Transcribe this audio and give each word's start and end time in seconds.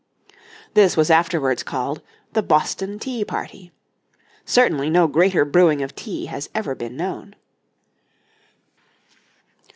This 0.73 0.97
was 0.97 1.11
afterwards 1.11 1.61
called 1.61 2.01
the 2.33 2.41
Boston 2.41 2.97
Tea 2.97 3.23
Party. 3.23 3.71
Certainly 4.45 4.89
no 4.89 5.05
greater 5.07 5.45
brewing 5.45 5.83
of 5.83 5.95
tea 5.95 6.25
has 6.25 6.49
ever 6.55 6.73
been 6.73 6.97
known. 6.97 7.35